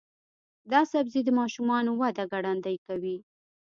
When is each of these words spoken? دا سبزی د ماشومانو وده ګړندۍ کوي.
دا 0.71 0.81
سبزی 0.91 1.21
د 1.25 1.29
ماشومانو 1.39 1.91
وده 2.01 2.23
ګړندۍ 2.31 2.77
کوي. 2.87 3.17